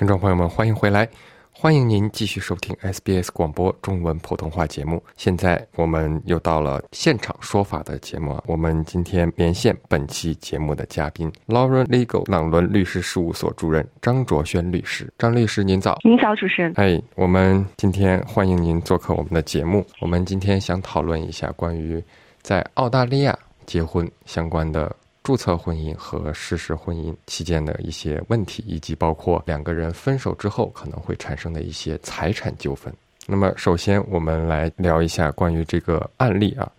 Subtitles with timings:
[0.00, 1.06] 听众朋友们，欢迎回来！
[1.52, 5.04] 欢迎您继续收听 SBS 广播中文普通话节目。
[5.14, 8.42] 现在我们又到了现场说法的节目啊。
[8.46, 15.12] 我们今天连线本期节目的嘉宾，Lauren Legal 朗伦律师事务所主任张卓轩律师。
[15.18, 15.98] 张律师，您早！
[16.02, 16.72] 您早，主持人。
[16.76, 19.84] 哎，我们今天欢迎您做客我们的节目。
[20.00, 22.02] 我们今天想讨论一下关于
[22.40, 24.96] 在澳大利亚结婚相关的。
[25.22, 32.92] 注册婚姻和事实婚姻期间的一些问题，以及包括两个人分手之后可能会产生的一些财产纠纷。
[33.26, 36.70] 那么，首先我们来聊一下关于这个案例啊。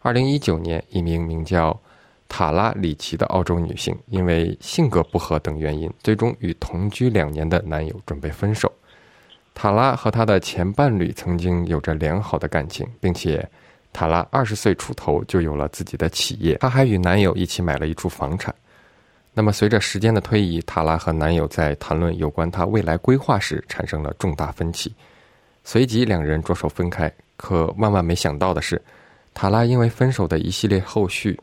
[0.00, 1.76] 二零一九年，一名名叫
[2.28, 8.70] 塔拉里奇的澳洲女性，因为性格不合等原因，最终与同居两年的男友准备分手。
[9.54, 13.48] 塔拉和她的前伴侣曾经有着良好的感情，并且。
[13.96, 18.54] 塔拉二十岁出头就有了自己的企业，她还与男友一起买了一处房产。
[19.32, 24.94] 那么，随着时间的推移，塔拉和男友在谈论有关她未来规划时产生了重大分歧，
[25.64, 27.10] 随即两人着手分开。
[27.38, 28.78] 可万万没想到的是，
[29.32, 31.40] 塔拉因为分手的一系列后续，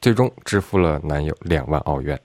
[0.00, 2.16] 最终支付了男友两万澳元。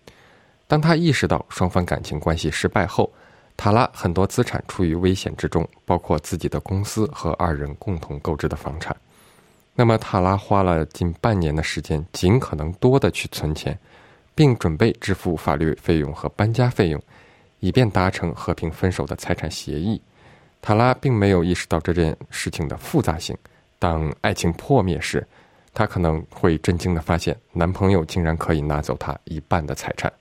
[0.68, 3.12] 当她意识到双方感情关系失败后，
[3.58, 8.96] 塔拉很多资产处于危险之中，包括自己的公司和二人共同购置的房产。
[9.76, 13.76] 那么，塔拉花了近半年的时间，尽可能多的去存钱，
[14.36, 17.02] 并准备支付法律费用和搬家费用，
[17.60, 20.00] 以便达成和平分手的财产协议。
[20.62, 23.36] 塔拉并没有意识到这件事情的复杂性。
[23.80, 25.26] 当爱情破灭时，
[25.74, 30.14] 她可能会震惊的发现，男朋友竟然可以拿走她一半的财产。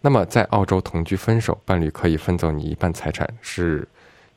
[0.00, 3.86] 那么，在澳洲同居分手，伴侣可以分走你一半财产，是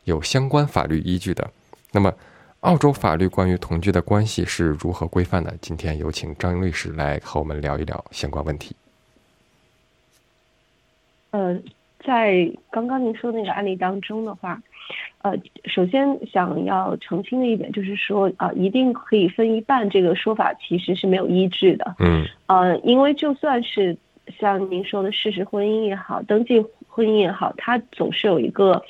[0.03, 1.49] 有相关法律依据的。
[1.91, 2.13] 那么。
[2.63, 5.53] 澳洲法律关于同居的关系是如何规范的？
[5.59, 8.73] 今天有请张律师来和我们聊一聊相关问题。
[11.31, 11.59] 呃，
[12.05, 14.61] 在刚刚您说那个案例当中的话，
[15.23, 15.33] 呃，
[15.65, 21.93] 首先想要澄清的一点就是说，啊，一定可以分一半这个说法其实是没有依据的。
[21.99, 22.25] 嗯。
[22.45, 23.97] 呃，因为就算是
[24.39, 28.81] 像您说的事实婚姻也好，登记婚姻也好，它总是有一个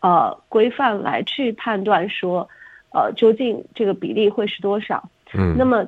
[0.00, 2.48] 呃规范来去判断说。
[2.92, 5.08] 呃，究竟这个比例会是多少？
[5.32, 5.86] 嗯，那么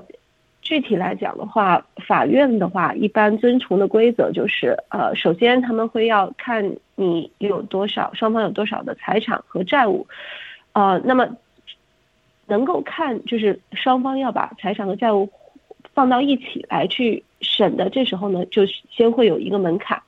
[0.60, 10.06] 具体来讲的话，法院的话一般遵从的规则就是，呃，首先他们会要看你有多少，双方有多少的财产和债务，
[10.74, 11.28] 呃，那么
[12.46, 15.28] 能够看就是双方要把财产和债务
[15.92, 20.00] 放到一起来去审的，这时候呢，就先会有一个门槛。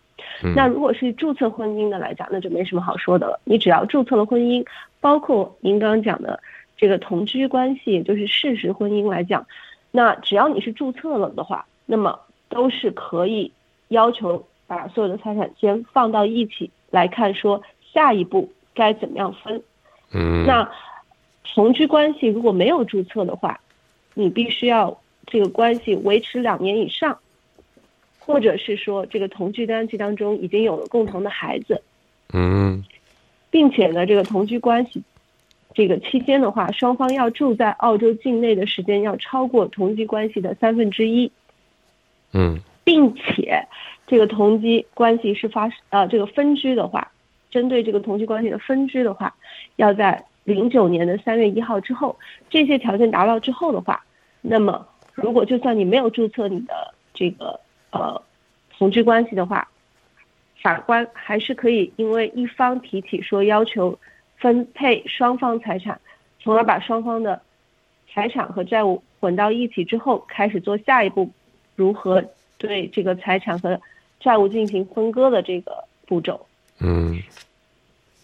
[0.55, 3.41] 那如果是注册婚姻的来讲，那就没什么好说的了。
[3.43, 4.65] 你只要注册了婚姻，
[5.01, 6.39] 包括您刚刚讲的。
[6.85, 9.47] 这个同居关系，也就是事实婚姻来讲，
[9.91, 13.51] 那只要你是注册了的话，那么都是可以
[13.89, 19.63] 要求把所有的财产先放到一起来看，说下一步该怎么样分。
[20.13, 20.71] 嗯，那
[21.55, 23.59] 同居关系如果没有注册的话，
[24.13, 27.19] 你必须要这个关系维持两年以上，
[28.19, 31.81] 或者是说这个同居关系当中已经有了共同的孩子。
[32.35, 32.85] 嗯，
[33.51, 35.03] 并且呢，这个同居关系。
[35.75, 41.33] 这个期间的话，双方要住在澳洲境内的时间要超过同居关系的三分之一。
[42.33, 43.67] 嗯，并且
[44.07, 47.11] 这个同居关系是发呃这个分居的话，
[47.51, 49.35] 针对这个同居关系的分居的话，
[49.75, 52.17] 要在零九年的三月一号之后，
[52.49, 54.05] 这些条件达到之后的话，
[54.43, 57.59] 那么如果就算你没有注册你的这个
[57.91, 58.23] 呃
[58.79, 59.69] 同居关系的话，
[60.63, 63.99] 法官还是可以因为一方提起说要求。
[64.45, 65.99] 分配双方财产，
[66.39, 67.41] 从而把双方的
[68.13, 71.31] 财产和债务混到一起之后，开始做下一步
[71.77, 72.23] 如何
[72.59, 73.81] 对这个财产和
[74.21, 76.45] 债务进行分割的这个步骤。
[76.79, 77.19] 嗯。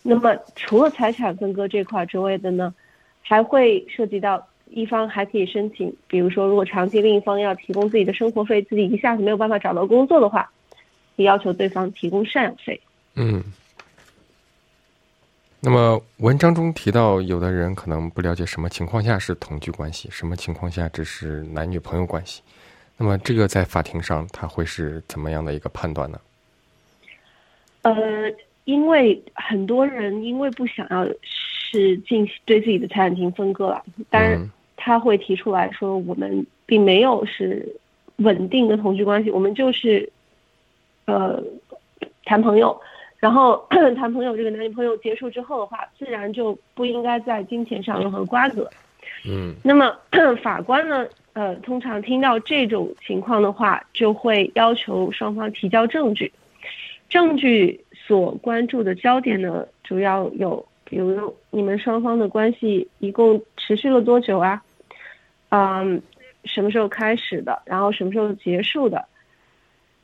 [0.03, 2.75] 那么，除了财产分割这块之外的呢，
[3.23, 10.51] 还会涉及到一方还可以申请，比如说，如果长期另一方要提供自己的生活费，自己一下子没有办法找到工作的话，
[11.17, 12.79] 可以要求对方提供赡养费。
[13.17, 13.43] 嗯。
[15.63, 22.41] 那么文章中提到，有的人可能不了解什么情况下是同居关系，什么情况下只是男女朋友关系。
[22.97, 26.19] 那么这个在法庭上他会是怎么样的一个判断呢？
[27.83, 27.93] 呃，
[28.65, 37.69] 因为很多人因为不想要是进行对自己的财产进行分割了，当然他会提出来说，我们并没有是
[38.17, 40.11] 稳定的同居关系，我们就是
[41.05, 41.43] 呃
[42.25, 42.81] 谈朋友。
[43.21, 43.65] 然后
[43.97, 48.69] 谈朋友，这个男女朋友结束之后的话，自然就不应该在金钱上任何瓜葛。
[49.25, 49.55] 嗯。
[49.63, 49.95] 那么
[50.43, 51.07] 法官呢？
[51.33, 56.33] 呃，通常听到这种情况的话，就会要求双方提交证据。
[57.09, 64.61] 证据所关注的焦点呢，主要有，比如你们双方的关系一共持续了多久啊？
[65.51, 66.03] 嗯，
[66.45, 67.63] 什么时候开始的？
[67.65, 69.05] 然后什么时候结束的？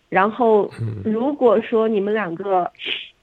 [0.08, 0.70] 然后，
[1.04, 2.70] 如果说你们两个，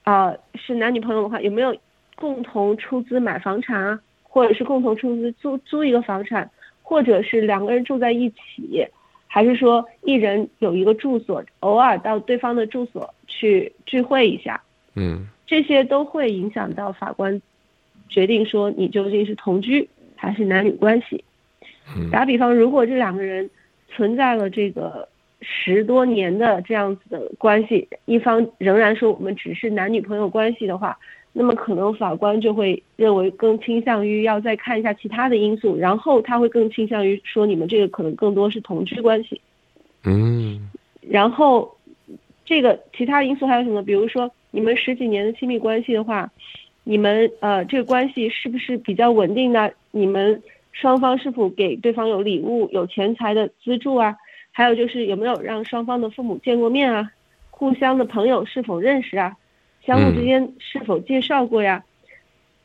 [0.04, 1.74] 啊，是男女朋友的话，有没有
[2.14, 6.48] 共同出资买房产啊，或者是共同出资租租一个房产，
[6.82, 8.86] 或者是两个人住在一起，
[9.26, 14.62] 还是说一人有一个住所，偶尔到对方的住所去聚会一下？
[14.94, 17.40] 嗯，这些都会影响到法官
[18.10, 21.24] 决定说你究竟是同居还是男女关系。
[22.12, 23.48] 打比方，如果这两个人
[23.88, 25.08] 存在了这个。
[25.46, 30.98] 十多年的这样子的关系，一方仍然说我们只是男女朋友关系的话，
[31.32, 39.40] 那么可能法官就会认为更倾向于要再看一下其他的因素，然后他会更倾向于说你们这个可能更多是同居关系。
[40.04, 40.68] 嗯，
[41.00, 41.76] 然后
[42.44, 43.82] 这个其他因素还有什么？
[43.82, 46.30] 比如说你们十几年的亲密关系的话，
[46.84, 49.70] 你们呃这个关系是不是比较稳定呢？
[49.90, 50.42] 你们
[50.72, 54.16] 双方是否给对方有礼物、有钱财的资助啊？
[54.56, 57.10] 还有就是有没有让双方的父母见过面啊？
[57.50, 59.36] 互相的朋友是否认识啊？
[59.84, 61.84] 相互之间是否介绍过呀？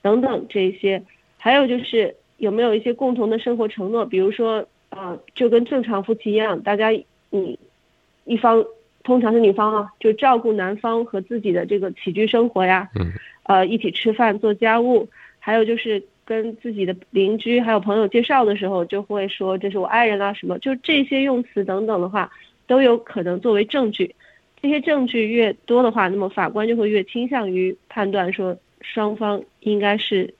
[0.03, 1.01] 等等这些，
[1.37, 4.05] 还有就是有没有一些共同的生活承诺？
[4.05, 6.91] 比如说，呃，就跟正常夫妻一样，大家
[7.31, 7.57] 你
[8.25, 8.63] 一方
[9.01, 13.11] 通常是女方啊，就照顾男方和自己的这个起居生活呀，嗯
[13.45, 15.09] 呃，一起吃饭做家务，
[15.39, 16.03] 还有就是。
[16.29, 22.29] 跟自己的邻居还有朋友介绍的时候，就会说这是我爱人啊什么，就这些用词等等的话，
[22.67, 24.13] 都有可能作为证据。
[24.61, 30.31] 这些证据越多的话，那么法官就会越倾向于判断说双方应该是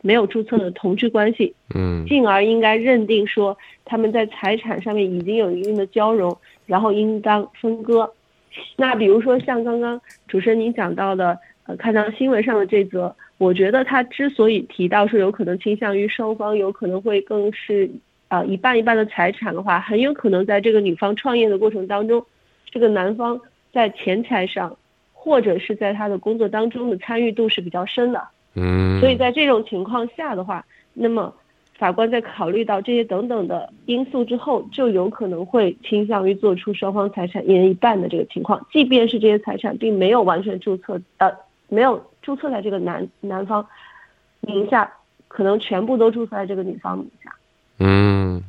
[0.00, 3.54] 没有注册的同居关系，嗯，进而应该认定说
[3.84, 8.10] 他们在财产上面已经有一定的交融，然后应当分割。
[8.76, 13.14] 那比如说像刚刚主持人您讲到的，呃，看到新闻上的这则。
[13.38, 17.90] 我觉得他之所以提到说有可能倾向于双方有可能会更是
[18.28, 22.24] 啊一半一半的财产的话，很有可能在这个女方创业的过程当中，
[22.70, 23.40] 这个男方
[23.72, 24.76] 在钱财上
[25.12, 28.22] 或者是在他的工作当中的参与度是比较深的。
[28.54, 31.34] 嗯，所以在这种情况下的话，那么
[31.76, 41.28] 法官在考虑到这些等等的因素之后，就有可能会倾向于做出双方财产一人一半的这个情况，即便是这些财产并没有完全注册呃
[41.74, 42.02] 没有。
[42.22, 43.62] 注册在这个男男方
[44.40, 44.90] 名下，
[45.28, 47.30] 可能全部都注册在这个女方名下。
[47.80, 48.42] 嗯，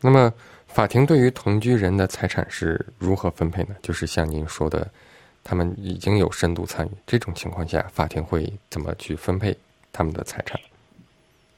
[0.00, 0.32] 那么
[0.66, 3.76] 法庭对于同居人的财产是如何分配呢？
[3.82, 4.90] 就是像您说的，
[5.42, 9.54] 他们已经有深度参与，这种情况下，法庭会怎么去分配
[9.92, 10.58] 他们的财产？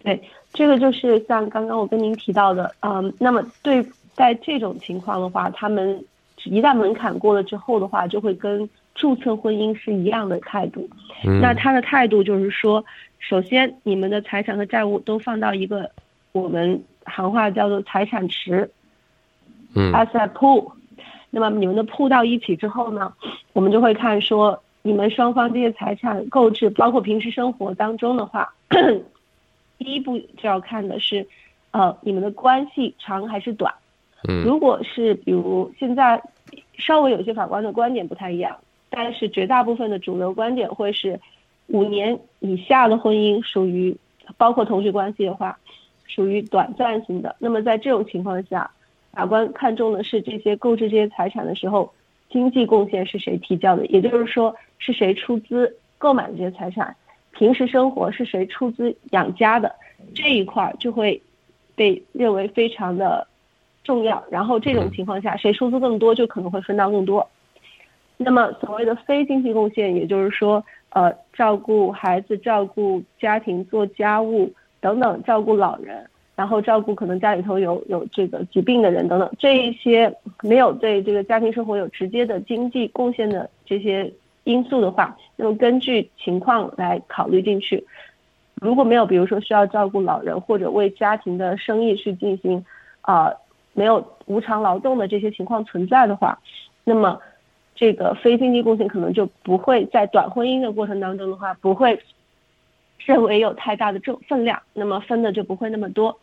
[0.02, 0.20] 对，
[0.52, 6.04] 这个就是像刚刚我跟您提到的，嗯，那么对在这种情况的话，他们
[6.44, 8.68] 一旦门槛过了之后的话，就会跟。
[8.96, 10.88] 注册婚姻是一样的态度，
[11.40, 12.84] 那他的态度就是说，
[13.18, 15.90] 首先你们的财产和债务都放到一个
[16.32, 18.70] 我们行话叫做财产池，
[19.74, 20.72] 嗯，asset pool，
[21.30, 23.12] 那么你们的铺到一起之后呢，
[23.52, 28.50] 我们就会看说你们双方这些财产购置，包括平时生活当中的话，
[29.78, 31.26] 第一步就要看的是，
[31.72, 33.72] 呃，你们的关系长还是短，
[34.26, 36.22] 嗯，如果是比如现在
[36.78, 38.56] 稍微有些法官的观点不太一样。
[38.90, 41.20] 但是绝大部分的主流观点会是，
[41.66, 43.96] 五年以下的婚姻属于，
[44.36, 45.58] 包括同居关系的话，
[46.06, 47.34] 属于短暂型的。
[47.38, 48.70] 那么在这种情况下，
[49.12, 51.92] 法官看重的是这些购置这些财产的时候，
[52.30, 56.94] 经济贡献是谁提交的，也就是说是谁出资购买这些财产，
[57.32, 59.74] 平时生活是谁出资养家的
[60.14, 61.20] 这一块就会
[61.74, 63.26] 被认为非常的
[63.84, 64.22] 重要。
[64.30, 67.28] 然后这种情况下，谁出资更多，就可能会分到更多。
[68.18, 76.02] 那么，所谓的非经济贡献，也就是说，呃，照顾孩子、照顾家庭、做家务等等，照顾老人，
[76.34, 80.10] 然后照顾可能家里头有有这个疾病的人等等，这一些
[80.42, 84.10] 没有对这个家庭生活有直接的经济贡献的这些
[84.44, 87.86] 因素的话，那么根据情况来考虑进去。
[88.62, 92.64] 如果没有，比如说需要照顾老人或者为家庭的生意去进行，
[93.02, 93.30] 啊，
[93.74, 96.38] 没有无偿劳动的这些情况存在的话，
[96.82, 97.20] 那么
[97.76, 102.02] 这个非经济贡献可能就不会在短婚姻的过程当中的话，不会
[103.04, 106.18] 认为有太大的重分量，那么分的就不会那么多。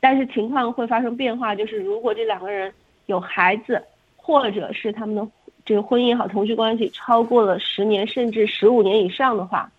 [0.00, 2.72] 但是情况会发生变化，就是如果这两个人
[3.06, 3.82] 有孩子，
[4.16, 5.26] 或者是他们的
[5.64, 9.70] 这个婚姻也好，同居关系超过了十年甚至十五年以上的话。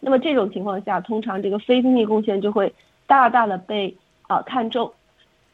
[0.00, 2.70] 那么这种情况下，通常这个非经济贡献就会
[3.06, 3.96] 大大的被
[4.28, 4.92] 啊看重，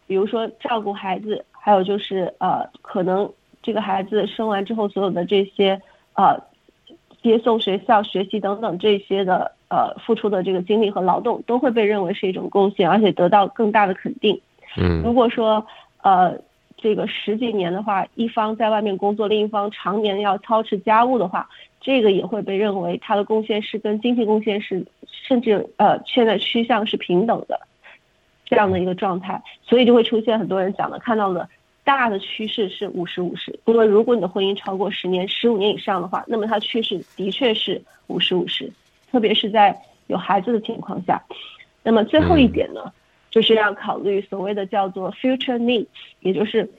[0.08, 5.80] 比如说照顾孩子，还有就是呃可能这个孩子生完之后所有的这些
[6.14, 6.40] 呃
[7.22, 14.40] 接送学校、学习等等这些的呃付出的这个精力和劳动都会被认为是一种贡献，而且得到更大的肯定。
[14.76, 15.66] 嗯，如果说
[16.02, 16.36] 呃
[16.76, 21.48] 这个十几年的话，一方在外面工作，另一方常年要操持家务的话。
[21.82, 27.58] 这个也会被认为他的贡献是跟经济贡献是，甚至呃现在趋向是平等的，
[28.44, 31.48] 这样的一个状态，所以就会出现很多人讲的看到的
[31.98, 38.70] 大的趋势是五十五十，因为如果你的婚姻超过十年、十五年以上的话，那么它趋势的确是五十五十，
[39.10, 41.22] 特别是在有孩子的情况下。
[41.82, 42.92] 那么最后一点呢，
[43.30, 45.86] 就是要考虑所谓的叫做 future needs，
[46.20, 46.70] 也就是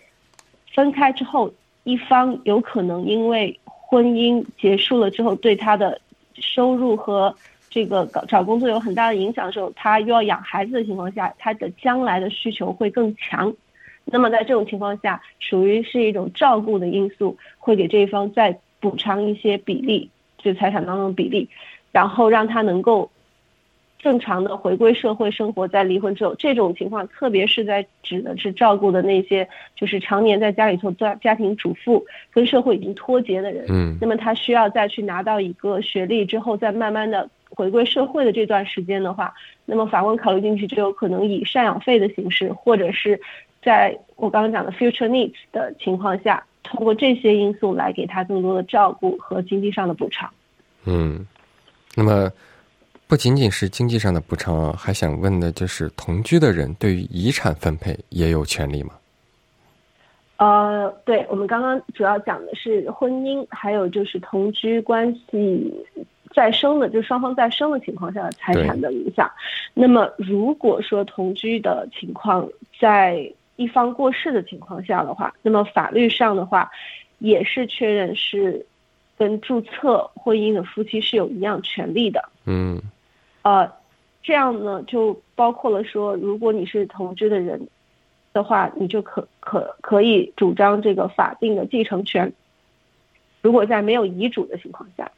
[0.74, 1.54] 分开之后
[1.84, 3.58] 一方有可能因为。
[3.92, 6.00] 婚姻结束了之后，对他的
[6.36, 7.36] 收入和
[7.70, 13.54] 这个搞找工作有很大的影响的时候，他又要养孩子的情况下，他的将来的需求会更强。
[14.06, 21.50] 那么在这种情况下，属于是一种照顾的因素，会给这一方再补偿一些比例，就财产当中的比例，
[21.92, 23.10] 然后让他能够。
[24.04, 33.64] 正常的回归社会生活，在离婚之后，这种情况，特别是在指的是照顾的那些，就是常年在家里头做家庭主妇，跟社会已经脱节的人。
[33.70, 39.32] 嗯，那么他需要再去拿到一个学历之后，再慢慢的回归社会的这段时间的话，
[39.66, 43.22] 那么法官考虑进去，就有可能以赡养费的形式，或者是
[43.62, 50.30] 在我刚刚讲的 future needs 的情况下，通过这些因素来给他更多的照顾和经济上的补偿。
[50.86, 51.26] 嗯，
[51.96, 52.32] 那么。
[53.08, 58.92] 不仅仅是经济上的补偿啊，还想问的就是同居的人对于遗产分配也有权利吗？
[60.38, 65.74] 呃，对，我们刚刚主要讲的是婚姻，还有就是同居关系
[66.34, 69.30] 再生的，就双方再生的情况下的财产的影响。
[69.74, 72.48] 那么，如果说同居的情况
[72.80, 76.72] 在一方过世的情况下的话，那么法律上的话
[77.20, 78.66] 也是确认是
[79.18, 82.30] 跟注册婚姻的夫妻是有一样权利的。
[82.46, 82.82] 嗯。
[83.44, 83.72] 呃，
[84.22, 87.68] 这样呢，就包括了说，如果你是同居的人
[88.34, 92.32] 的话，你就可可可以主张这个法定的继承权。
[93.42, 95.12] 如果在没有遗嘱的情况下，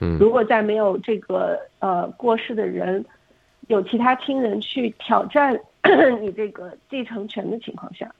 [0.00, 3.04] 嗯，如果在没有这个呃过世的人
[3.66, 5.58] 有其他亲人去挑战
[6.20, 8.10] 你这个继承权的情况下，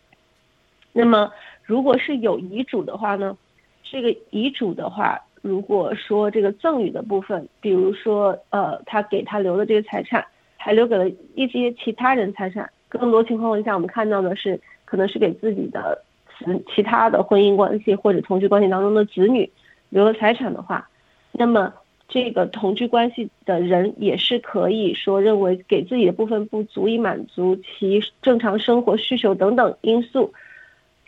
[0.93, 1.31] 那么
[1.63, 3.37] 如果是有遗嘱的话呢，
[3.83, 5.21] 这个遗嘱的话。
[5.43, 10.27] 如果说这个赠与的部分，比如说呃，他给他留的这个财产，
[10.57, 16.03] 还留给了一些其他人财产，更多情况下我们看到的是，可能是给自己的
[16.37, 19.49] 子其他的婚姻关系或者同居关系当中的子女
[19.91, 20.89] 留了财产的话，
[21.31, 21.73] 那么
[22.09, 30.33] 这个同居关系的人也是可以说认为给自己的部分不足以满足其正常生活需求等等因素，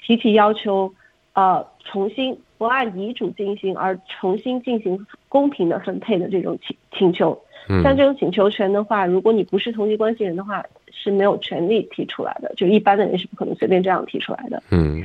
[0.01, 0.93] 提起要求，
[1.33, 2.39] 呃，重新。
[2.59, 7.41] 不按遗嘱进行而重新进行公平的分配的这种请请求，
[7.85, 14.61] 像这种请求权的话，如果你不是同居关系人的话，是没有权利提出来的，就一般的人是不可能随便这样提出来的。
[14.73, 15.01] 嗯，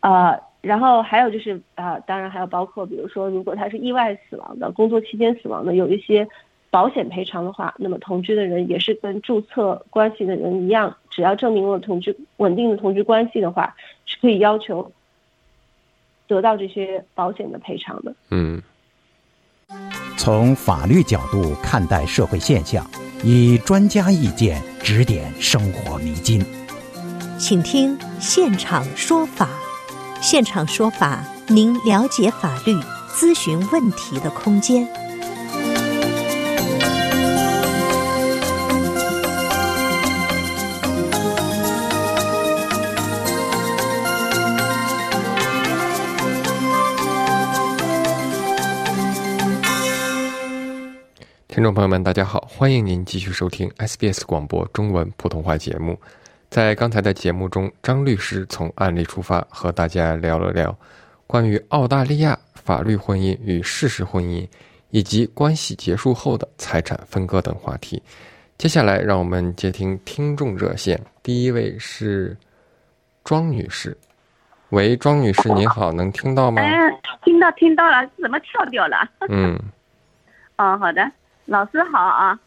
[0.00, 6.26] 呃，然后还有就是啊，当然还有包括，比如说如果他是意外死亡的，工作期间死亡的，有一些
[6.70, 14.92] 保险赔偿的话，那么同居的人也是跟注册关系的人一样，只要证明了同居稳定的同居关系的话，是可以要求。
[16.28, 18.12] 得到这些保险的赔偿的。
[18.32, 18.60] 嗯，
[20.16, 22.84] 从法律角度看待社会现象，
[23.22, 26.44] 以专家意见指点生活迷津。
[27.38, 29.48] 请听现场说法。
[30.20, 32.74] 现场说法，您了解法律、
[33.08, 34.86] 咨询问题的空间。
[51.48, 55.98] 听众朋友们，大家好，欢迎您继续收听 SBS 广播中文普通话节目。
[56.48, 60.76] 在刚才的节目中，张律师从案例出发，和大家聊了聊
[61.26, 64.46] 关于澳大利亚法律婚姻与事实婚姻，
[64.90, 68.02] 以及关系结束后的财产分割等话题。
[68.56, 72.34] 接下来，让我们接听听众热线，第一位是
[73.22, 73.96] 庄女士。
[74.70, 76.62] 喂，庄女士，您好，能听到吗？
[76.62, 78.96] 嗯，听到听到了，怎么跳掉了？
[79.28, 79.56] 嗯，
[80.56, 81.08] 哦，好的，
[81.44, 82.38] 老师好啊，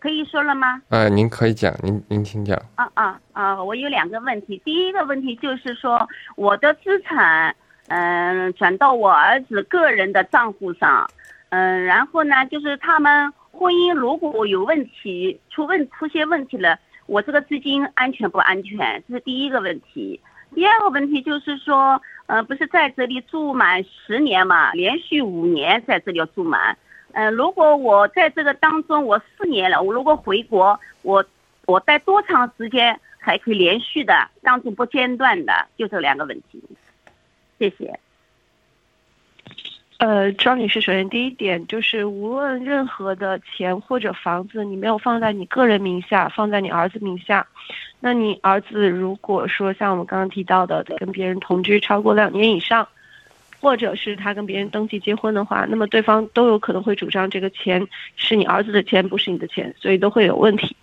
[0.00, 0.80] 可以说了吗？
[0.90, 2.56] 呃，您可以讲，您您请讲。
[2.76, 3.62] 啊啊啊！
[3.62, 7.54] 我有两个问题，第一个问题就是说，我的资产，
[7.88, 11.10] 嗯，转到我儿子个人的账户上，
[11.48, 19.02] 嗯，然后呢，就是他们婚姻如果有问题，出问出现问题了，我这个资金安全不安全？
[19.08, 20.20] 这是第一个问题。
[20.54, 26.78] 第二个问题就是说，呃，不是在这里住满十年嘛，连续五年在这里住满。
[27.12, 31.24] 嗯，如果我在这个当中我四年了，我如果回国，我
[31.66, 35.66] 我待多长时间还可以连续的当中不间断的？
[35.76, 36.62] 就这两个问题，
[37.58, 37.98] 谢谢。
[39.98, 47.44] 呃，庄女士，首先第一点就是，无论任何的钱或者房子，你没有放在你个人名下，放在你儿子名下，
[47.98, 52.86] 那你儿子如果说像我们刚刚提到的，跟别人同居超过两年以上。
[53.60, 57.86] 或者是他跟别人登记结婚的话，那么对方都有可能会主张这个钱
[58.16, 60.76] 是你儿子的钱，不是你的钱，所以都会有问题。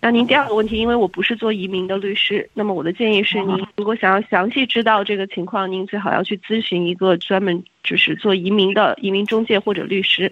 [0.00, 10.30] 那您第二个问题，因为我不是做移民的律师，那么我的建议是，您如果想要详细知道这个情况，您最好要去咨询一个专门就是做移民的移民中介或者律师。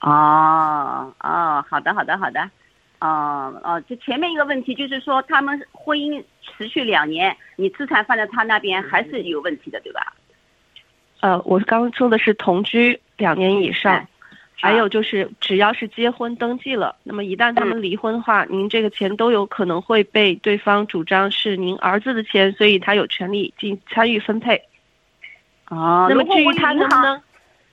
[0.00, 2.40] 哦哦，好的好的好的，
[3.00, 10.14] 哦哦，就前面一个问题就是说，他们婚姻持续两年，你资产放在他那边还是有问题的，对吧？
[11.20, 14.06] 呃，我刚刚说的是同居两年以上，
[14.54, 24.62] 还有就是只要是结婚登记了，那么一旦他们离婚的话，您这个钱都有可能会被对方主张是您儿子的钱，所以他有权利进参与分配。
[25.68, 27.20] 哦，那么至于他能不能，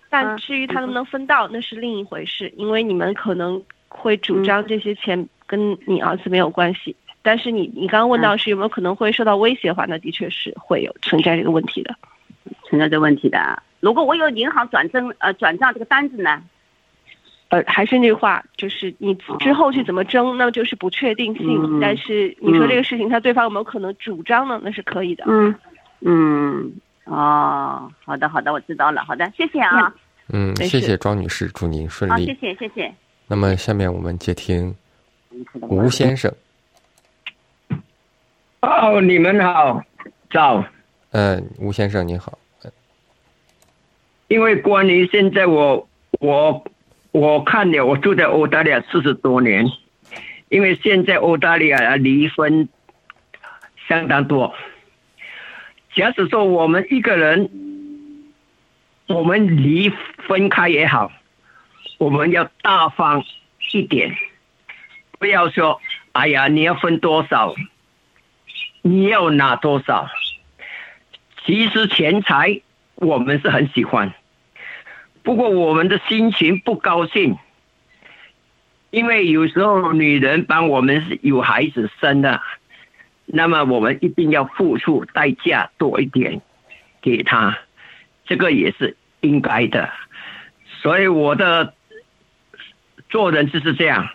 [0.09, 6.95] 但至于他能不能分到，那是另一回事，因为你们可能会主张这些钱跟你儿子没有关系。
[7.21, 11.95] 但是你你刚刚问到是有没有可能会受到威胁的话，那的确是会有存在这个问题的。
[12.63, 13.61] 存在这问题的。
[13.79, 16.41] 如果我有银行转正呃转账这个单子呢？
[17.49, 21.79] 呃，还是那句话，就是你之后去怎么争，那就是不确定性。
[21.79, 24.59] 但是你说这个事情，他对方有没有可能主张呢？
[24.63, 25.23] 那是可以的。
[25.27, 25.53] 嗯
[26.01, 29.05] 嗯哦，好的好的，我知道了。
[29.05, 29.93] 好的，谢谢啊。
[30.29, 32.25] 嗯，谢谢庄女士，祝您顺利。
[32.25, 32.91] 谢谢谢谢。
[33.27, 34.75] 那么下面我们接听
[35.61, 36.33] 吴先生。
[38.61, 39.83] 哦，你们好，
[40.31, 40.65] 早。
[41.17, 42.37] 嗯，吴先生您好。
[44.27, 45.87] 因为关于现在我
[46.19, 46.65] 我
[47.13, 49.65] 我看了，我住在澳大利亚四十多年，
[50.49, 52.67] 因为现在澳大利亚离婚
[53.87, 54.53] 相当多。
[55.95, 57.49] 假使说我们一个人，
[59.07, 59.89] 我们离
[60.27, 61.13] 分开也好，
[61.97, 63.23] 我们要大方
[63.71, 64.13] 一点，
[65.17, 65.79] 不要说
[66.11, 67.55] 哎呀你要分多少，
[68.81, 70.09] 你要拿多少。
[71.45, 72.61] 其实钱财
[72.95, 74.13] 我们是很喜欢，
[75.21, 77.37] 不过我们的心情不高兴，
[78.89, 82.41] 因为有时候女人帮我们有孩子生的，
[83.25, 86.41] 那么我们一定要付出代价多一点
[87.01, 87.57] 给她，
[88.25, 89.89] 这个也是应该的。
[90.81, 91.73] 所以我的
[93.09, 94.09] 做人就是这样。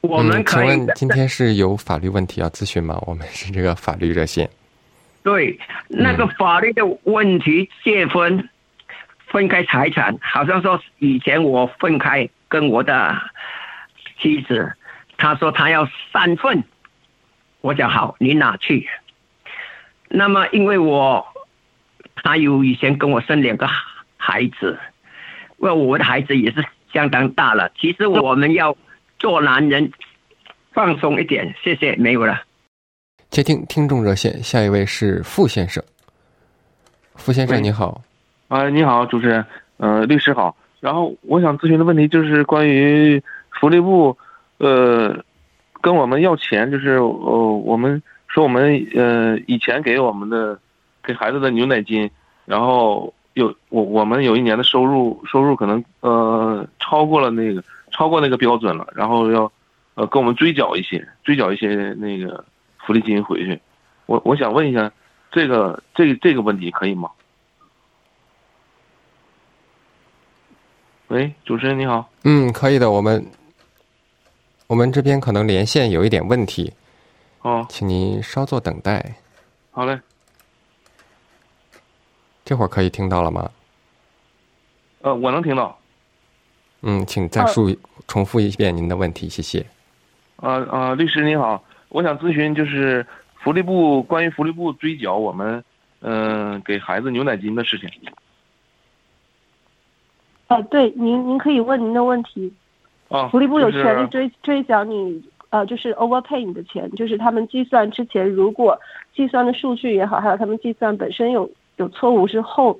[0.00, 0.68] 我们可以。
[0.68, 2.98] 请问今天是有法律问题要咨询吗？
[3.06, 4.48] 我们是这个法律热线。
[5.26, 5.58] 对，
[5.88, 8.48] 那个法律的问题，结婚
[9.26, 13.20] 分开财产，好像说以前我分开跟我的
[14.20, 14.72] 妻子，
[15.18, 16.62] 他说他要三份，
[17.60, 18.88] 我讲好，你拿去。
[20.08, 21.26] 那么因为我
[22.22, 23.68] 他有以前跟我生两个
[24.16, 24.78] 孩子，
[25.56, 27.72] 为我的孩子也是相当大了。
[27.76, 28.76] 其实我们要
[29.18, 29.90] 做男人
[30.72, 31.52] 放松一点。
[31.64, 32.44] 谢谢，没有了。
[33.36, 35.84] 接听听众热线，下一位是傅先生。
[37.16, 38.00] 傅先生，你好。
[38.48, 39.44] 啊，你好，主持人，
[39.76, 40.56] 呃，律师好。
[40.80, 44.16] 然后我想咨询的问题就是关于福利部，
[44.56, 45.22] 呃，
[45.82, 50.58] 跟我们要钱，就是呃，我们说我们呃以前给我们的
[51.04, 52.10] 给孩子的牛奶金，
[52.46, 59.52] 然后有我我们有一年的收入收入可能呃超过了那个超过那个标准了，然后要
[59.94, 62.42] 呃跟我们追缴一些追缴一些那个。
[62.86, 63.60] 福利金回去，
[64.06, 64.92] 我我想问一下，
[65.32, 67.10] 这个这这个问题可以吗？
[71.08, 72.08] 喂，主持人你好。
[72.24, 72.90] 嗯，可以的。
[72.90, 73.26] 我们
[74.68, 76.72] 我们这边可能连线有一点问题。
[77.42, 79.14] 哦，请您稍作等待。
[79.72, 80.00] 好嘞。
[82.44, 83.50] 这会儿可以听到了吗？
[85.00, 85.76] 呃，我能听到。
[86.82, 89.66] 嗯，请再哦述重复一遍您的问题，谢谢。
[90.36, 91.62] 啊啊，律师你好，
[91.96, 93.06] 我想咨询就是
[93.42, 95.64] 福利部关于福利部追缴我们
[96.00, 97.88] 嗯、给孩子牛奶金的事情。
[100.48, 102.52] 呃，对，您您可以问您的问题。
[103.08, 108.78] 啊，福利部有权利追追缴你，呃，就是 overpay 你的钱，就是他们计算之前，如果
[109.14, 112.78] 计算的数据也好，还有他们计算本身有有错误之后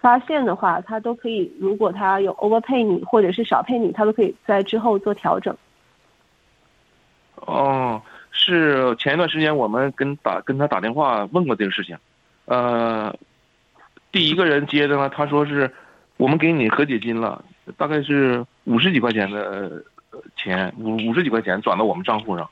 [0.00, 5.56] 发现的话，他都可以，如果他有 overpay 你或者是少配你，他都可以在之后做调整。
[7.36, 8.02] 哦，
[8.38, 11.96] 是前一段时间我们跟打跟他打电话问过这个事情，
[12.44, 13.12] 呃，
[14.12, 15.68] 第一个人接的呢，他说是
[16.16, 17.42] 我们给你和解金了，
[17.76, 19.82] 大概是五十几块钱的
[20.36, 22.48] 钱，五五十几块钱转到我们账户上，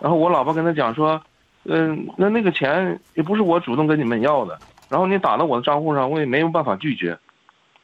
[0.00, 1.22] 然后我老婆跟他讲说，
[1.64, 7.16] 嗯、那那个钱也不是我主动跟你们要的，然后你打到我的账户上，我也没有办法拒绝，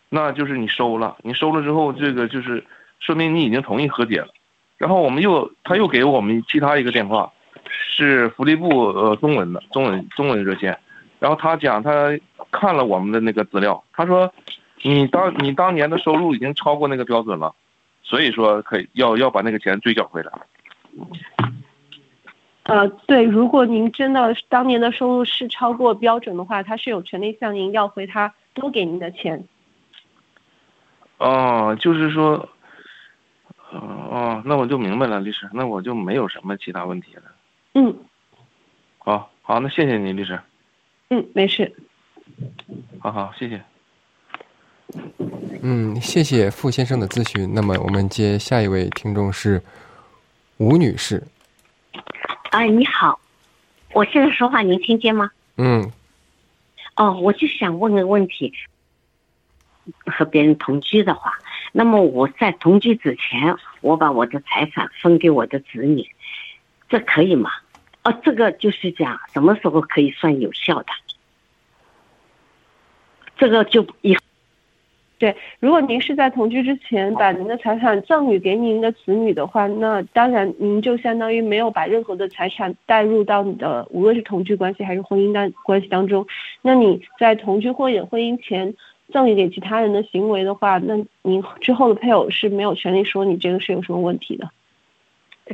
[0.09, 2.64] 那就是你收了，你收了之后，这个就是
[2.98, 4.28] 说明你已经同意和解了。
[4.76, 7.32] 然后我们又他又给我们其他一个电话，
[7.64, 10.78] 是福利部呃中文的中文中文热线，
[11.18, 12.18] 然后他讲他
[12.50, 14.32] 看了我们的那个资料，他说
[14.82, 17.54] 你当你当年的收入已经超过那个标准了，
[18.02, 20.32] 所以说可以要要把那个钱追缴回来。
[22.64, 29.46] 呃，对，如果您真的当年的收入是超过标准的话，他是有权利向您要回他多给您的钱。
[31.18, 32.48] 哦，就是说，
[33.78, 37.22] 哦哦，那我就明白了，律师，那我就没有什么其他问题了。
[37.74, 37.96] 嗯
[38.98, 40.38] 好，好，那谢谢你，律师。
[41.10, 41.70] 嗯，没事。
[43.00, 43.62] 好好，谢谢。
[45.62, 47.52] 嗯，谢谢傅先生的咨询。
[47.52, 49.60] 那么我们接下一位听众是
[50.58, 51.22] 吴女士。
[52.50, 53.18] 哎，你好，
[53.92, 55.30] 我现在说话您听见吗？
[55.56, 55.90] 嗯，
[56.96, 58.52] 哦，我就想问个问题，
[60.06, 61.32] 和别人同居的话，
[61.76, 66.06] 那么我在同居之前，我把我的财产分给我的子女，
[66.88, 67.50] 这可以吗？
[68.04, 70.87] 哦，这个就是讲什么时候可以算有效的？
[73.37, 74.16] 这个就以
[75.18, 86.24] 对，如果您是在同居之前把您的财产赠与给您的子女的话，那当然您就相当于没有把任何的财产带入到你的无论是同居关系还是婚姻当关系当中。
[86.62, 88.74] 那你在同居或者婚姻前
[89.14, 94.50] 赠与给其他人的行为的话，那您之后的配偶是没有权利说你这个是有什么问题的。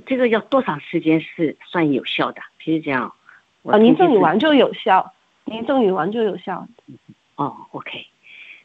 [0.06, 2.40] 这个要多长时间是算有效的？
[2.56, 3.12] 比如讲，
[3.60, 5.12] 我啊，您赠与完就有效，
[5.44, 6.66] 您赠与完就有效。
[7.36, 8.06] 哦，OK。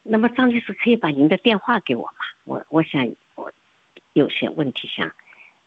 [0.02, 2.24] 那么张律师可以把您的电话给我吗？
[2.44, 3.52] 我我想我
[4.14, 5.12] 有些问题想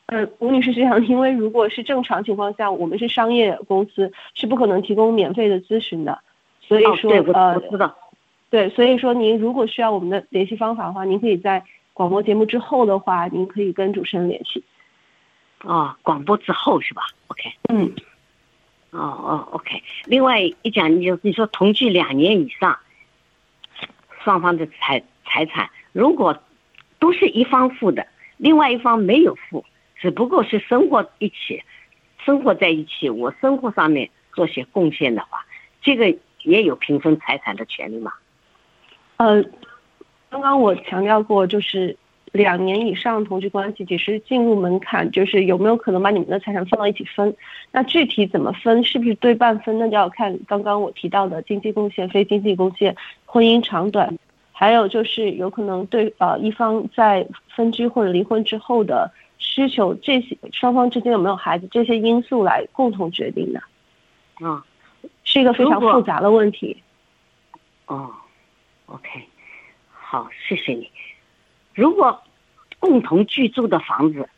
[0.08, 6.20] 呃，吴女士是这样，因为如果是正常情况下，我们是商业公司，是不可能提供免费的咨询的。
[6.62, 7.96] 所以哦，说，对，我呃我，知道。
[8.50, 14.64] 对，所以说您如果需要我们的联系方法的话，您可以在广播节目之后的话，您可以跟主持人联系。
[15.62, 17.52] 哦，广播之后是吧？OK。
[17.68, 17.94] 嗯，
[18.92, 19.84] 哦哦，OK。
[20.06, 22.80] 另外一讲，你就你说同居两年以上，
[24.24, 26.42] 双方的财财产如果
[26.98, 28.08] 都是一方付的，
[28.38, 29.64] 另外一方没有付，
[29.96, 31.62] 只不过是生活一起，
[32.26, 35.46] 生活在一起，我生活上面做些贡献的话，
[35.82, 38.14] 这个也有平分财产的权利嘛？
[39.20, 39.44] 呃，
[40.30, 41.96] 刚刚我强调过，就是
[42.32, 47.36] 两年以上同居关系，只是进入门槛，就是有没有可能把你们的财产放到一起分。
[47.74, 54.18] 那具体怎么分，是不是对半分，那就要看刚刚我提到的经济贡献、非经济贡献、婚姻长短，
[54.54, 63.60] 还有就是有可能对呃一方在分居或者离婚之后的需求，这些双方之间有没有孩子，这些因素来共同决定的，
[64.48, 64.64] 啊、
[65.26, 66.82] 是一个非常复杂的问题。
[67.88, 68.10] 哦
[68.90, 69.28] ，OK，
[69.92, 70.90] 好，谢谢你。
[71.74, 72.22] 如果
[72.80, 74.30] 共同居住的房子，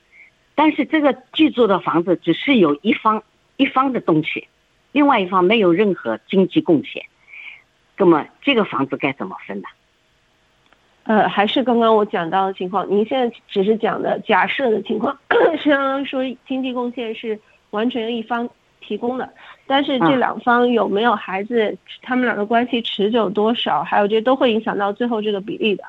[0.55, 3.23] 但是这个居住的房子只是有一方
[3.57, 4.47] 一方的东西，
[4.91, 7.03] 另外一方没有任何经济贡献，
[7.97, 9.67] 那么这个房子该怎么分呢？
[11.03, 15.17] 呃，还是刚刚我讲到的情况，您现在只是讲的假设的情况，
[15.63, 17.39] 相当于说经济贡献是
[17.71, 18.47] 完全由一方
[18.81, 19.33] 提供的，
[19.71, 25.85] 但是这嗯两方有没有孩子，他们俩的关系持久多少，还有这些都会影响到最后这个比例的。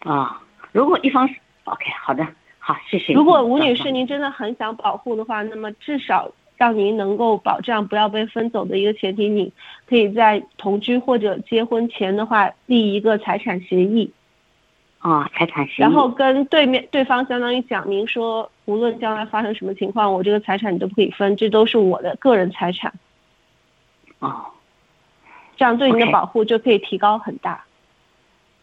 [0.00, 0.42] 啊、
[0.72, 2.26] 如果一方是 OK，好的，
[2.58, 3.12] 好，谢谢。
[3.12, 9.52] 如果吴女士您真的很想保护的话，那么至少让您能够保障不要被分走的一个前提，你
[9.86, 14.10] 可以在同居或者结婚前的话立一个财产协议。
[15.04, 22.90] 啊、财产协议，然后跟对面对方相当于讲明说，无论将来发生什么情况，我这个财产你都不可以分，这都是我的个人财产。
[24.20, 24.46] 哦
[25.58, 27.64] 这样对你的保护就可以提高很大。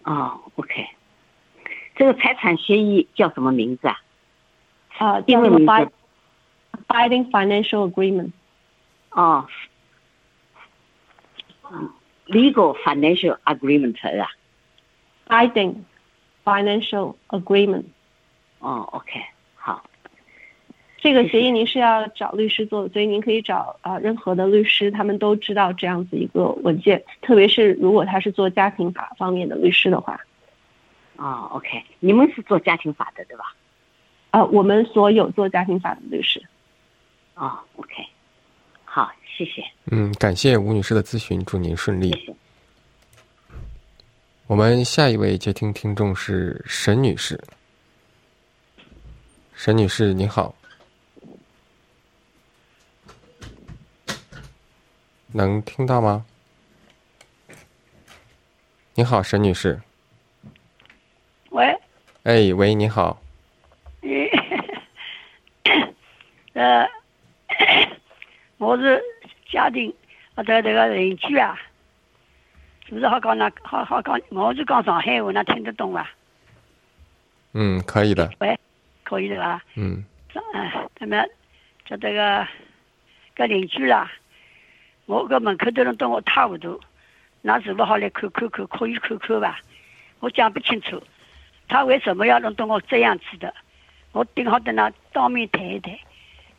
[0.04, 0.88] 哦，OK，
[1.96, 4.00] 这个财产协议叫什么名字啊？
[4.98, 5.92] 啊，叫做英文名字
[6.88, 8.32] Binding Financial Agreement。
[9.12, 9.46] 哦
[11.72, 11.92] 嗯
[12.26, 14.32] ，Legal Financial Agreement 是吧
[15.28, 15.76] ？Binding
[16.44, 17.86] Financial Agreement。
[18.60, 19.20] 哦，OK，
[19.56, 19.84] 好，
[20.98, 30.20] 这个协议您是要找律师做的，所以您可以找啊、任何的律师，他们都知道这样子一个文件，特别是如果他是做家庭法方面的律师的话，
[31.18, 33.56] 哦，OK，你们是做家庭法的对吧？
[34.30, 36.42] 啊、我们所有做家庭法的律师。
[37.34, 37.94] 哦，OK，
[38.86, 42.26] 好，谢谢，嗯，感谢吴女士的咨询，祝您顺利谢。
[42.28, 42.36] 谢。
[44.52, 47.42] 我们下一位接听听众是沈女士。
[49.56, 50.54] 沈女士，你好，
[55.32, 56.26] 能听到吗？
[58.94, 59.80] 你好，沈女士。
[61.52, 61.74] 喂，
[62.24, 63.22] 哎，喂，你好。
[64.02, 64.28] 你
[66.52, 66.86] 呃，
[68.60, 69.02] 我是
[69.50, 69.96] 家庭
[70.36, 71.58] 我的这个邻居啊，
[72.92, 74.20] 是不是好讲那好好讲？
[74.32, 76.12] 我是讲上海话，那听得懂吧？
[77.54, 78.30] 嗯，可以的。
[78.40, 78.60] 喂，
[79.06, 79.64] 可以的吧？
[79.76, 80.04] 嗯
[80.54, 81.26] 啊，那么
[81.86, 82.46] 叫这个
[83.34, 84.12] 搿邻居啦，
[85.06, 86.78] 我搿门口头人懂我塌糊涂，
[87.42, 89.58] 那是不好来看看看，可以看看吧？
[90.20, 91.02] 我讲不清楚，
[91.70, 93.54] 他为什么要弄到我这样子的？
[94.12, 95.94] 我顶好跟他当面谈一谈，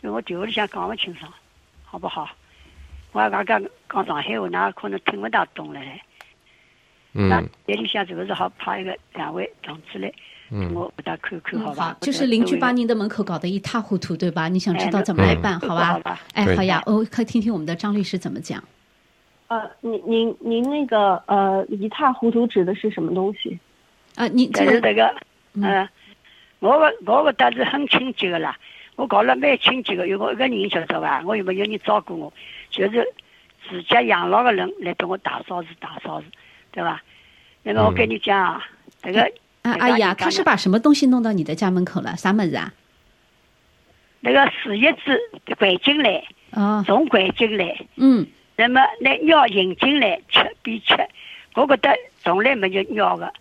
[0.01, 1.31] 因为我电话里向讲不清爽，
[1.85, 2.31] 好不好？
[3.12, 6.01] 我还刚刚讲上海话，那可能听不大懂了嘞。
[7.12, 10.12] 那嗯店里向是不是好派一个两位同志来，
[10.51, 11.96] 嗯我给他看看，嗯，好吧？
[12.01, 14.48] 就是邻居把您的门口搞得一塌糊涂，对吧？
[14.48, 15.85] 你想知道哎怎么来嗯办，好吧？
[15.92, 16.20] 好吧？
[16.35, 18.62] 哎，好呀，我，可以听听我们的张律师怎么讲。
[19.48, 23.59] 呃，您您您那个呃一塌糊涂指的是什么东西？
[24.14, 25.14] 啊，你就是这个，
[25.55, 25.87] 嗯
[26.61, 28.57] 我，我我个倒是很清洁的啦，
[28.96, 31.22] 我搞了蛮清洁的，有我一个人晓得吧？
[31.27, 32.33] 我有没有人照顾我，
[32.70, 33.07] 就是
[33.68, 36.27] 自家养老的人来给我打扫是打扫是，
[36.72, 37.00] 对吧？
[37.62, 38.66] 那么我跟你讲啊，
[39.02, 39.22] 这个
[39.62, 42.16] 啊，这个哎呀，你讲的他是把什么东西弄到你的家门口了？
[42.16, 42.72] 啥么子啊？
[44.20, 45.18] 那个树叶子
[45.58, 50.94] 拐进来，哦，从拐进来，嗯，那么那尿引进来吃边吃，
[51.54, 51.90] 我觉得
[52.22, 53.32] 从来没有尿的，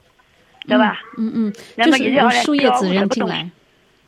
[0.68, 1.00] 对吧？
[1.18, 3.50] 嗯嗯，那就是有么现在好像树叶子扔进来。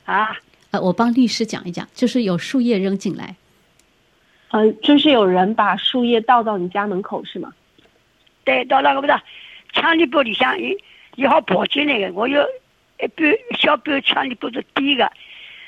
[0.05, 0.35] 啊，
[0.71, 3.35] 呃，我帮律师讲一讲，就是有树叶扔进来。
[4.49, 7.53] 呃，就是有人把树叶倒到你家门口是吗？
[8.43, 9.13] 对，到那个不是
[9.73, 10.77] 墙里玻里向，伊
[11.15, 12.45] 伊好跑进来的，我有
[12.99, 15.11] 一半小半墙里玻是低的，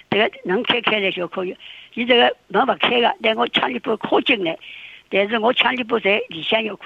[0.10, 1.56] 这个能开开来就可以。
[1.94, 4.58] 伊这个门不开的，但我墙里玻靠进来，
[5.10, 6.80] 但是我墙里玻在里向有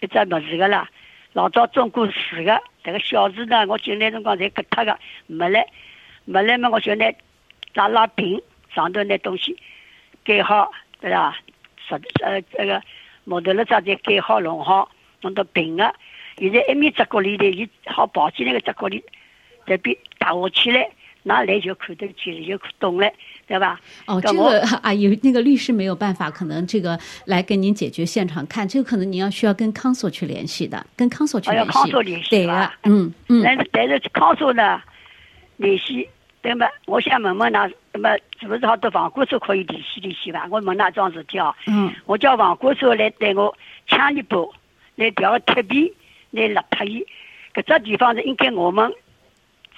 [0.00, 0.88] 一只么子个啦。
[1.32, 5.66] 老早种过树个，这个小树呢，我进来辰光侪割脱的，没来，
[6.24, 7.12] 没来嘛，我就拿
[7.74, 8.40] 拉拉平，
[8.74, 9.56] 上头拿东西。
[10.24, 11.36] 盖好，对吧？
[11.86, 12.82] 石呃这个
[13.24, 15.94] 木头了啥再盖好弄好，弄到平的。
[16.38, 19.02] 现在一面只角里头，伊好跑进来个只角里，
[19.66, 20.86] 这边打下去来，
[21.22, 23.10] 那来就看得见了，就懂了，
[23.46, 23.80] 对吧？
[24.06, 31.70] 哦，这个阿姨，那个律师没有办法，可能这个来跟您解决现场看，这个可能您要需要跟康所去联系的，跟康所去联系。
[31.72, 33.42] 康所联系对是吧的，嗯嗯。
[33.42, 34.82] 但是但是康所呢，
[35.56, 36.06] 联系
[36.42, 36.66] 对么？
[36.84, 40.46] 我想问问㑚，那么是不是好多房管所可以联系联系吧？
[40.50, 41.54] 我问那桩事体哦。
[41.66, 43.56] 嗯，我叫房管所来对我
[43.88, 44.52] 墙里部
[44.96, 45.94] 来调铁皮，
[46.32, 47.06] 来勒脱伊。
[47.54, 48.92] 搿只地方是应该我们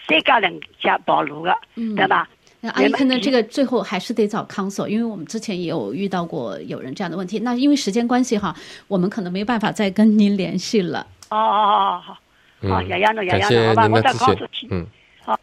[0.09, 2.29] 三家人家暴露的，嗯对吧？
[2.61, 7.39] 那阿姨，可能这个最后还是得找康所，因为我们之前也有遇到过有人这样的问题。
[7.39, 8.53] 那因为时间关系哈，
[8.89, 11.07] 我们可能没办法再跟您联系了。
[11.31, 12.19] 哦哦哦好，
[12.63, 14.67] 嗯好，谢您我再的咨询告诉去。。
[14.73, 14.87] 嗯，
[15.23, 15.39] 好。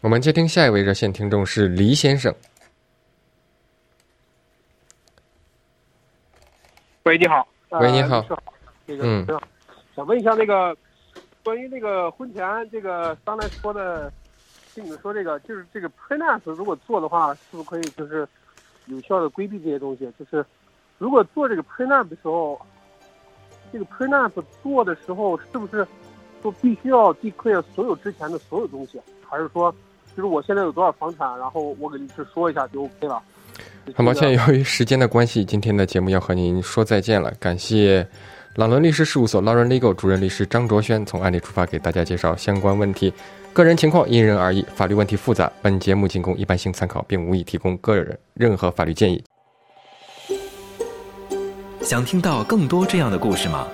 [0.00, 2.34] 我们接听下一位热线听众是黎先生。
[7.04, 7.46] 喂，你好。
[7.70, 8.24] 喂你好。
[8.96, 9.40] 那个，嗯
[9.96, 10.76] 想问一下那个
[11.44, 14.12] 关于那个婚前这个刚才说的，
[14.74, 18.26] 听你们说这个，就是这个 prenup 如果做的话，是不是可以就是
[18.86, 20.10] 有效的规避这些东西？
[20.18, 20.44] 就是
[20.98, 22.60] 如果做这个 prenup 的时候，
[23.72, 25.86] 这个 prenup 做的时候是不是
[26.42, 29.74] 说必须要 declare 所有之前的所有东西，还是说
[30.16, 33.20] 就是我现在有多少房产，然后我给律师说一下就 OK 了？
[33.94, 37.30] 很抱歉，由于时间的关系，今天的节目要和您说再见了。
[37.40, 38.06] 感谢
[38.56, 43.12] 朗伦律师事务所 Lauren Legal 主任律师张卓轩从案例出发给大家介绍相关问题。
[43.52, 49.22] 个人情况因人而异，法律问题复杂，本节目仅供一般性参考，并无意提供个人任何法律建议。
[51.80, 53.66] 想听到更多这样的故事吗？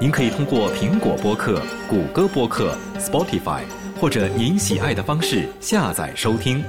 [0.00, 3.60] 您可以通过苹果播客、谷歌播客、Spotify，
[4.00, 6.62] 或者您喜爱的方式下载收听。